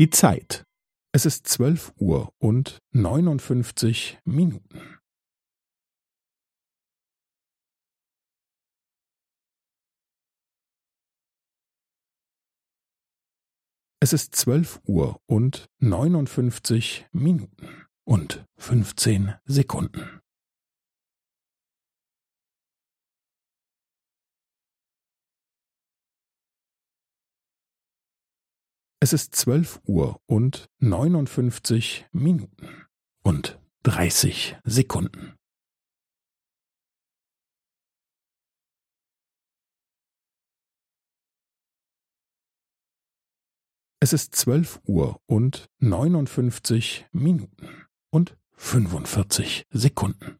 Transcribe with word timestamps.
Die 0.00 0.08
Zeit. 0.08 0.64
Es 1.12 1.26
ist 1.26 1.46
zwölf 1.46 1.92
Uhr 1.98 2.32
und 2.38 2.78
neunundfünfzig 2.90 4.18
Minuten. 4.24 4.98
Es 14.00 14.14
ist 14.14 14.34
zwölf 14.34 14.80
Uhr 14.86 15.20
und 15.26 15.68
neunundfünfzig 15.80 17.06
Minuten 17.12 17.84
und 18.04 18.46
fünfzehn 18.56 19.34
Sekunden. 19.44 20.19
Es 29.02 29.14
ist 29.14 29.34
zwölf 29.34 29.80
Uhr 29.86 30.20
und 30.26 30.68
neunundfünfzig 30.78 32.06
Minuten 32.12 32.84
und 33.22 33.58
dreißig 33.82 34.58
Sekunden. 34.64 35.38
Es 44.00 44.12
ist 44.12 44.34
zwölf 44.34 44.80
Uhr 44.84 45.18
und 45.24 45.70
neunundfünfzig 45.78 47.06
Minuten 47.10 47.86
und 48.10 48.36
fünfundvierzig 48.52 49.66
Sekunden. 49.70 50.39